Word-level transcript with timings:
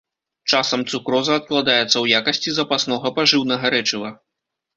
Часам 0.51 0.85
цукроза 0.91 1.35
адкладаецца 1.39 1.85
ў 1.89 2.05
якасці 2.21 2.49
запаснога 2.61 3.13
пажыўнага 3.21 3.65
рэчыва. 3.77 4.09